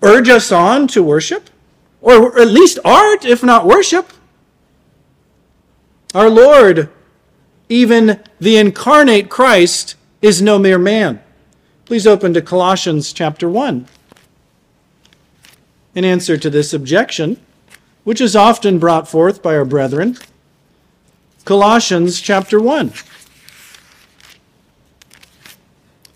[0.04, 1.50] urge us on to worship?
[2.02, 4.14] Or at least art, if not worship?
[6.14, 6.90] Our Lord,
[7.68, 11.22] even the incarnate Christ, is no mere man.
[11.88, 13.88] Please open to Colossians chapter 1.
[15.96, 17.40] In answer to this objection,
[18.04, 20.18] which is often brought forth by our brethren,
[21.46, 22.92] Colossians chapter 1,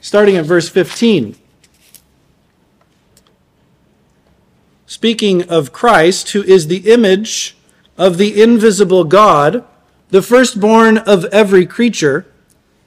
[0.02, 1.38] starting at verse 15.
[4.86, 7.56] Speaking of Christ, who is the image
[7.98, 9.64] of the invisible God,
[10.10, 12.26] the firstborn of every creature.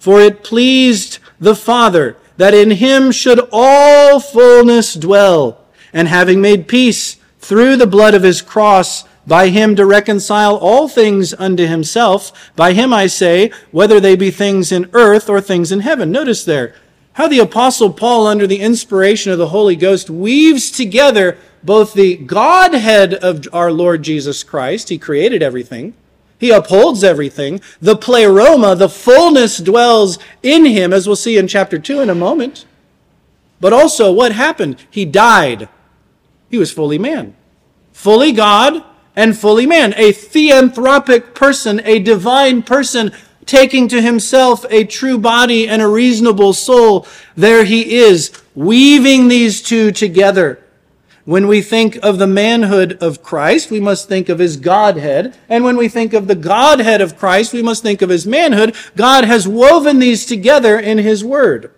[0.00, 6.66] For it pleased the Father that in him should all fullness dwell, and having made
[6.66, 12.50] peace through the blood of his cross, by him to reconcile all things unto himself.
[12.56, 16.10] By him I say, whether they be things in earth or things in heaven.
[16.10, 16.74] Notice there
[17.14, 22.16] how the apostle Paul, under the inspiration of the Holy Ghost, weaves together both the
[22.16, 25.92] Godhead of our Lord Jesus Christ, He created everything,
[26.40, 31.78] He upholds everything, the pleroma, the fullness dwells in Him, as we'll see in chapter
[31.78, 32.64] 2 in a moment.
[33.60, 34.82] But also, what happened?
[34.90, 35.68] He died.
[36.50, 37.36] He was fully man,
[37.92, 38.82] fully God
[39.14, 43.12] and fully man, a theanthropic person, a divine person
[43.44, 47.06] taking to himself a true body and a reasonable soul.
[47.36, 50.64] There he is, weaving these two together.
[51.24, 55.36] When we think of the manhood of Christ, we must think of his Godhead.
[55.48, 58.74] And when we think of the Godhead of Christ, we must think of his manhood.
[58.96, 61.72] God has woven these together in his word.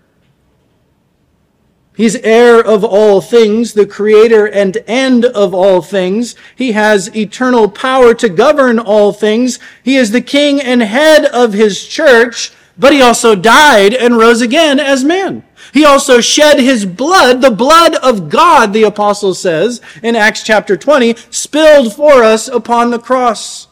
[1.95, 6.34] He's heir of all things, the creator and end of all things.
[6.57, 9.59] He has eternal power to govern all things.
[9.82, 14.40] He is the king and head of his church, but he also died and rose
[14.40, 15.45] again as man.
[15.73, 20.77] He also shed his blood, the blood of God, the apostle says in Acts chapter
[20.77, 23.68] 20, spilled for us upon the cross.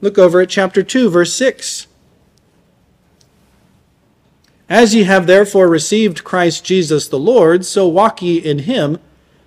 [0.00, 1.88] Look over at chapter 2, verse 6.
[4.68, 8.98] As ye have therefore received Christ Jesus the Lord, so walk ye in him,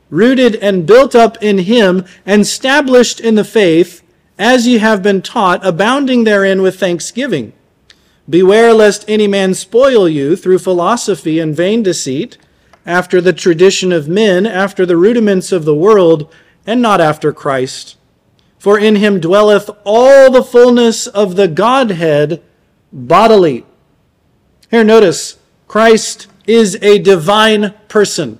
[0.10, 4.02] rooted and built up in him, and established in the faith,
[4.38, 7.54] as ye have been taught, abounding therein with thanksgiving.
[8.30, 12.38] Beware lest any man spoil you through philosophy and vain deceit,
[12.86, 16.32] after the tradition of men, after the rudiments of the world,
[16.65, 17.97] and not after Christ.
[18.59, 22.41] For in him dwelleth all the fullness of the Godhead
[22.91, 23.65] bodily.
[24.69, 28.39] Here, notice, Christ is a divine person.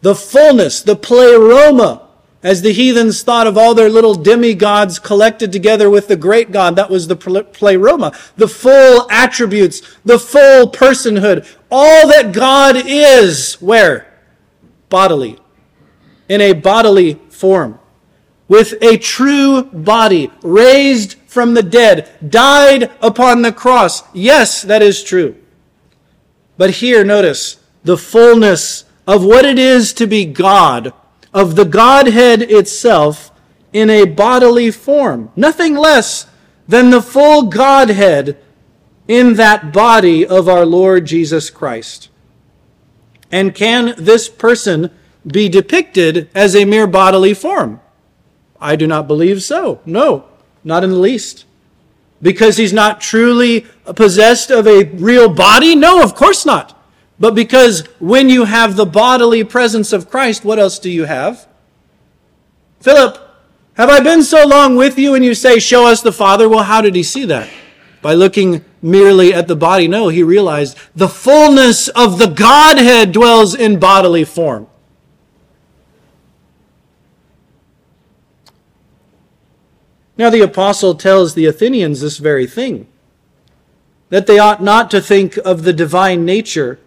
[0.00, 2.08] The fullness, the pleroma
[2.42, 6.74] as the heathens thought of all their little demigods collected together with the great God,
[6.76, 8.16] that was the pleroma.
[8.36, 14.06] The full attributes, the full personhood, all that God is, where?
[14.88, 15.38] Bodily.
[16.28, 17.78] In a bodily form.
[18.48, 24.02] With a true body, raised from the dead, died upon the cross.
[24.14, 25.36] Yes, that is true.
[26.56, 30.92] But here, notice the fullness of what it is to be God
[31.32, 33.30] of the Godhead itself
[33.72, 35.30] in a bodily form.
[35.36, 36.26] Nothing less
[36.66, 38.36] than the full Godhead
[39.06, 42.08] in that body of our Lord Jesus Christ.
[43.30, 44.90] And can this person
[45.26, 47.80] be depicted as a mere bodily form?
[48.60, 49.80] I do not believe so.
[49.86, 50.26] No,
[50.64, 51.44] not in the least.
[52.22, 55.74] Because he's not truly possessed of a real body?
[55.74, 56.79] No, of course not.
[57.20, 61.46] But because when you have the bodily presence of Christ, what else do you have?
[62.80, 63.18] Philip,
[63.74, 65.14] have I been so long with you?
[65.14, 66.48] And you say, Show us the Father.
[66.48, 67.50] Well, how did he see that?
[68.00, 69.86] By looking merely at the body?
[69.86, 74.66] No, he realized the fullness of the Godhead dwells in bodily form.
[80.16, 82.86] Now, the apostle tells the Athenians this very thing
[84.08, 86.78] that they ought not to think of the divine nature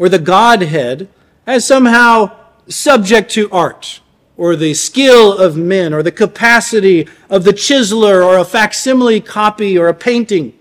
[0.00, 1.08] or the Godhead
[1.46, 2.34] as somehow
[2.66, 4.00] subject to art
[4.38, 9.78] or the skill of men or the capacity of the chiseler or a facsimile copy
[9.78, 10.54] or a painting.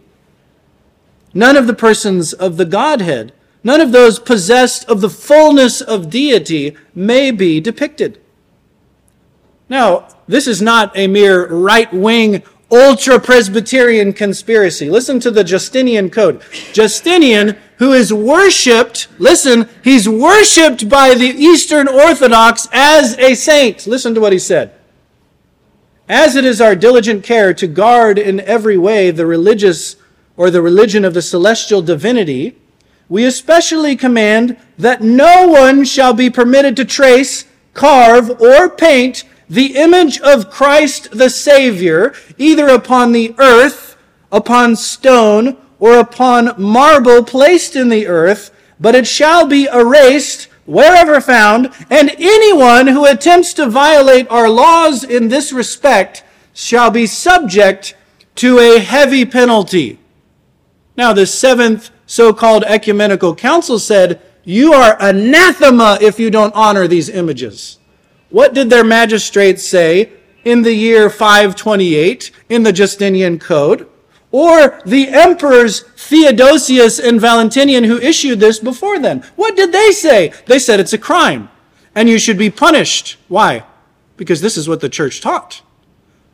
[1.33, 3.31] None of the persons of the Godhead,
[3.63, 8.19] none of those possessed of the fullness of deity may be depicted.
[9.69, 14.89] Now, this is not a mere right wing ultra Presbyterian conspiracy.
[14.89, 16.41] Listen to the Justinian Code.
[16.73, 23.87] Justinian, who is worshiped, listen, he's worshiped by the Eastern Orthodox as a saint.
[23.87, 24.73] Listen to what he said.
[26.07, 29.95] As it is our diligent care to guard in every way the religious
[30.35, 32.55] or the religion of the celestial divinity,
[33.07, 39.75] we especially command that no one shall be permitted to trace, carve, or paint the
[39.75, 43.97] image of Christ the Savior, either upon the earth,
[44.31, 51.19] upon stone, or upon marble placed in the earth, but it shall be erased wherever
[51.19, 56.23] found, and anyone who attempts to violate our laws in this respect
[56.53, 57.95] shall be subject
[58.35, 59.97] to a heavy penalty.
[60.95, 66.87] Now, the seventh so called ecumenical council said, You are anathema if you don't honor
[66.87, 67.78] these images.
[68.29, 70.11] What did their magistrates say
[70.45, 73.87] in the year 528 in the Justinian Code?
[74.31, 79.23] Or the emperors Theodosius and Valentinian who issued this before then?
[79.35, 80.33] What did they say?
[80.45, 81.49] They said it's a crime
[81.95, 83.17] and you should be punished.
[83.27, 83.63] Why?
[84.17, 85.61] Because this is what the church taught.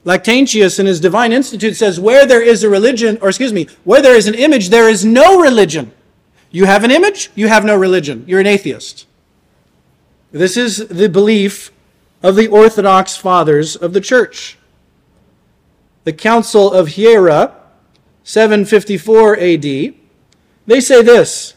[0.03, 4.01] Lactantius in his Divine Institute says, where there is a religion, or excuse me, where
[4.01, 5.91] there is an image, there is no religion.
[6.51, 8.23] You have an image, you have no religion.
[8.27, 9.07] You're an atheist.
[10.31, 11.71] This is the belief
[12.25, 14.57] of the Orthodox fathers of the church.
[16.05, 17.53] The Council of Hiera,
[18.23, 21.53] 754 AD, they say this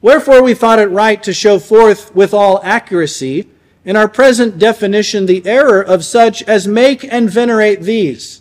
[0.00, 3.50] Wherefore we thought it right to show forth with all accuracy
[3.84, 8.40] in our present definition the error of such as make and venerate these.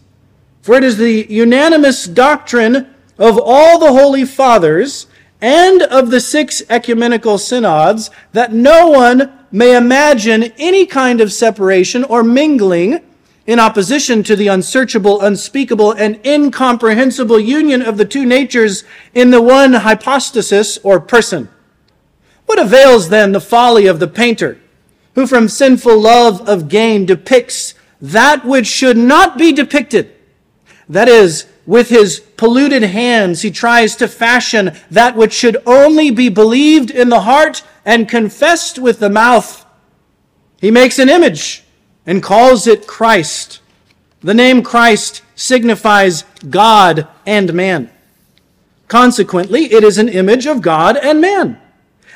[0.61, 5.07] For it is the unanimous doctrine of all the holy fathers
[5.41, 12.04] and of the six ecumenical synods that no one may imagine any kind of separation
[12.04, 13.02] or mingling
[13.45, 18.84] in opposition to the unsearchable, unspeakable, and incomprehensible union of the two natures
[19.14, 21.48] in the one hypostasis or person.
[22.45, 24.60] What avails then the folly of the painter,
[25.16, 30.14] who from sinful love of gain depicts that which should not be depicted?
[30.89, 36.29] That is, with his polluted hands, he tries to fashion that which should only be
[36.29, 39.65] believed in the heart and confessed with the mouth.
[40.61, 41.63] He makes an image
[42.05, 43.61] and calls it Christ.
[44.21, 47.91] The name Christ signifies God and man.
[48.88, 51.59] Consequently, it is an image of God and man.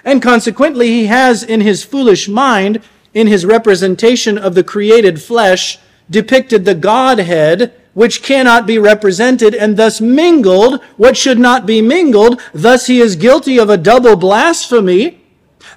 [0.04, 2.82] And consequently, he has in his foolish mind,
[3.14, 5.78] in his representation of the created flesh,
[6.10, 12.42] depicted the Godhead which cannot be represented and thus mingled what should not be mingled.
[12.54, 15.22] Thus he is guilty of a double blasphemy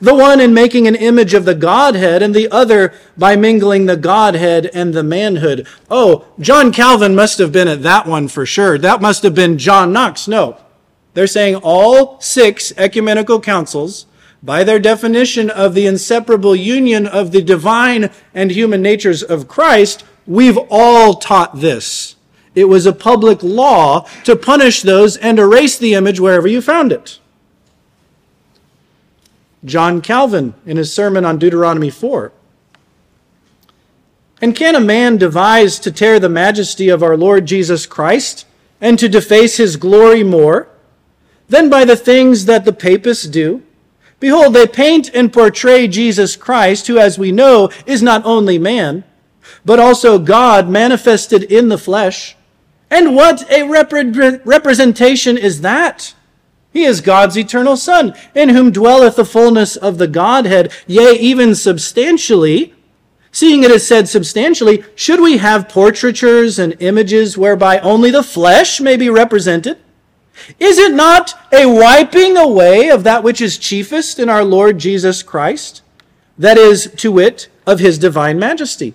[0.01, 3.97] the one in making an image of the Godhead, and the other by mingling the
[3.97, 5.67] Godhead and the manhood.
[5.91, 8.79] Oh, John Calvin must have been at that one for sure.
[8.79, 10.27] That must have been John Knox.
[10.27, 10.59] No.
[11.15, 14.07] They're saying all six ecumenical councils,
[14.43, 20.05] by their definition of the inseparable union of the divine and human natures of Christ,
[20.27, 22.17] we've all taught this.
[22.55, 26.93] It was a public law to punish those and erase the image wherever you found
[26.93, 27.19] it.
[29.65, 32.33] John Calvin in his sermon on Deuteronomy 4.
[34.41, 38.47] And can a man devise to tear the majesty of our Lord Jesus Christ
[38.81, 40.69] and to deface his glory more
[41.49, 43.63] than by the things that the papists do?
[44.21, 49.05] Behold, they paint and portray Jesus Christ, who, as we know, is not only man,
[49.65, 52.37] but also God manifested in the flesh.
[52.91, 53.93] And what a rep-
[54.45, 56.15] representation is that?
[56.73, 61.55] He is God's eternal Son, in whom dwelleth the fullness of the Godhead, yea, even
[61.55, 62.75] substantially.
[63.31, 68.81] Seeing it is said substantially, should we have portraitures and images whereby only the flesh
[68.81, 69.79] may be represented?
[70.59, 75.23] Is it not a wiping away of that which is chiefest in our Lord Jesus
[75.23, 75.83] Christ?
[76.37, 78.95] That is, to wit, of his divine majesty.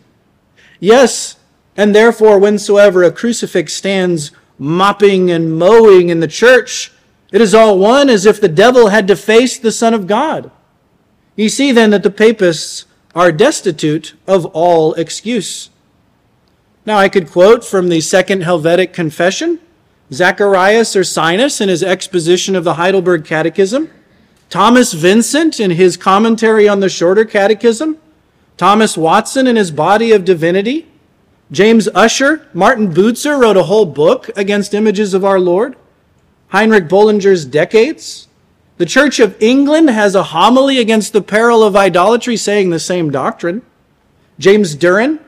[0.79, 1.37] Yes,
[1.75, 6.91] and therefore, whensoever a crucifix stands mopping and mowing in the church,
[7.31, 10.51] it is all one as if the devil had defaced the Son of God.
[11.35, 15.69] You see then that the papists are destitute of all excuse.
[16.85, 19.59] Now I could quote from the Second Helvetic Confession,
[20.11, 23.89] Zacharias Ursinus in his exposition of the Heidelberg Catechism,
[24.49, 27.97] Thomas Vincent in his commentary on the Shorter Catechism,
[28.59, 30.85] Thomas Watson in his Body of Divinity,
[31.49, 35.77] James Usher, Martin Bucer wrote a whole book against images of our Lord.
[36.49, 38.27] Heinrich Bullinger's Decades.
[38.75, 43.11] The Church of England has a homily against the peril of idolatry saying the same
[43.11, 43.61] doctrine.
[44.39, 45.21] James Durham,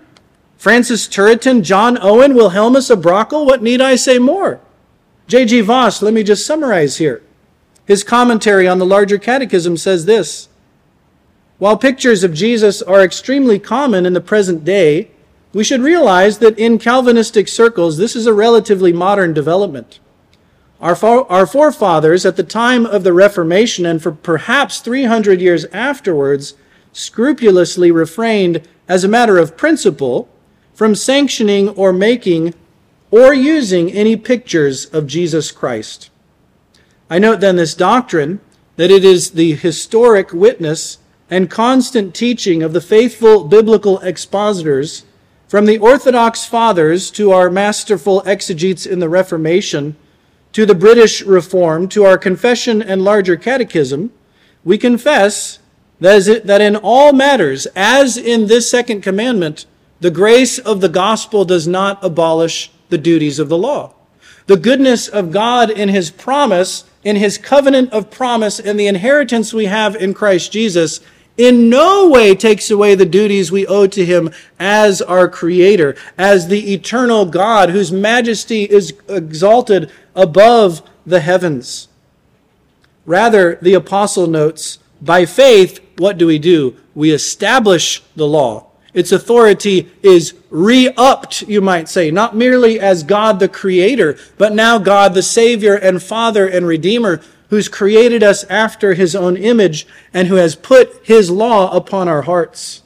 [0.57, 4.59] Francis Turretin, John Owen, Wilhelmus à Brakel, what need I say more?
[5.27, 5.61] J.G.
[5.61, 7.23] Vos, let me just summarize here.
[7.85, 10.49] His commentary on the larger catechism says this
[11.61, 15.11] While pictures of Jesus are extremely common in the present day,
[15.53, 19.99] we should realize that in Calvinistic circles, this is a relatively modern development.
[20.79, 20.97] Our,
[21.29, 26.55] our forefathers, at the time of the Reformation and for perhaps 300 years afterwards,
[26.93, 30.27] scrupulously refrained, as a matter of principle,
[30.73, 32.55] from sanctioning or making
[33.11, 36.09] or using any pictures of Jesus Christ.
[37.07, 38.39] I note then this doctrine
[38.77, 40.97] that it is the historic witness
[41.31, 45.05] and constant teaching of the faithful biblical expositors
[45.47, 49.95] from the Orthodox Fathers to our masterful exegetes in the Reformation,
[50.51, 54.11] to the British Reform, to our Confession and larger Catechism,
[54.65, 55.59] we confess
[56.01, 59.65] that in all matters, as in this second commandment,
[60.01, 63.93] the grace of the gospel does not abolish the duties of the law.
[64.47, 69.53] The goodness of God in his promise, in his covenant of promise, and the inheritance
[69.53, 70.99] we have in Christ Jesus
[71.41, 74.29] in no way takes away the duties we owe to him
[74.59, 81.87] as our creator, as the eternal God whose majesty is exalted above the heavens.
[83.07, 86.75] Rather, the apostle notes, by faith, what do we do?
[86.93, 88.67] We establish the law.
[88.93, 94.53] Its authority is re upped, you might say, not merely as God the Creator, but
[94.53, 97.19] now God the Savior and Father and Redeemer
[97.51, 102.21] who's created us after his own image and who has put his law upon our
[102.21, 102.81] hearts.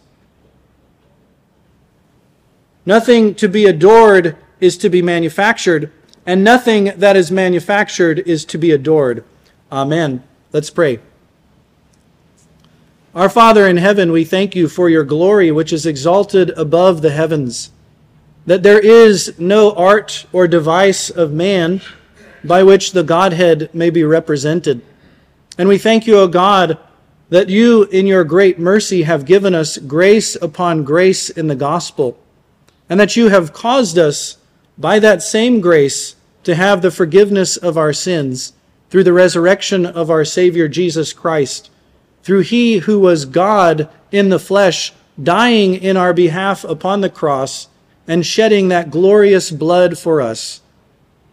[2.84, 5.92] Nothing to be adored is to be manufactured,
[6.26, 9.24] and nothing that is manufactured is to be adored.
[9.72, 10.24] Amen.
[10.52, 10.98] Let's pray.
[13.14, 17.12] Our Father in heaven, we thank you for your glory, which is exalted above the
[17.12, 17.70] heavens,
[18.48, 21.82] that there is no art or device of man
[22.48, 24.82] by which the Godhead may be represented.
[25.58, 26.78] And we thank you, O God,
[27.30, 32.20] that you, in your great mercy, have given us grace upon grace in the gospel,
[32.90, 34.38] and that you have caused us,
[34.78, 38.54] by that same grace, to have the forgiveness of our sins
[38.90, 41.72] through the resurrection of our Savior Jesus Christ,
[42.24, 47.68] through he who was God in the flesh, dying in our behalf upon the cross
[48.08, 50.62] and shedding that glorious blood for us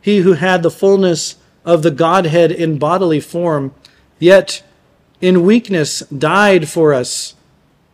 [0.03, 3.73] he who had the fullness of the Godhead in bodily form,
[4.19, 4.63] yet
[5.21, 7.35] in weakness died for us,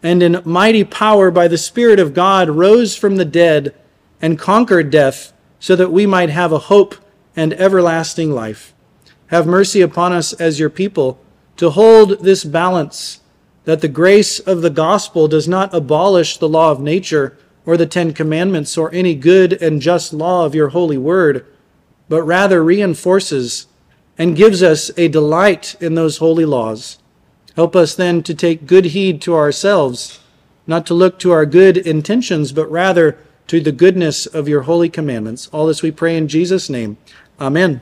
[0.02, 3.74] and in mighty power by the Spirit of God rose from the dead
[4.20, 6.94] and conquered death, so that we might have a hope
[7.36, 8.74] and everlasting life.
[9.26, 11.20] Have mercy upon us as your people
[11.58, 13.20] to hold this balance
[13.64, 17.36] that the grace of the gospel does not abolish the law of nature
[17.66, 21.44] or the Ten Commandments or any good and just law of your holy word
[22.08, 23.66] but rather reinforces
[24.16, 26.98] and gives us a delight in those holy laws.
[27.54, 30.20] Help us then to take good heed to ourselves,
[30.66, 34.88] not to look to our good intentions, but rather to the goodness of your holy
[34.88, 35.48] commandments.
[35.52, 36.98] All this we pray in Jesus' name.
[37.40, 37.80] Amen.